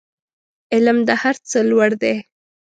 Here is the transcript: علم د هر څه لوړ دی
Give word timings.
علم 0.73 0.97
د 1.07 1.09
هر 1.21 1.35
څه 1.49 1.59
لوړ 1.69 1.91
دی 2.03 2.15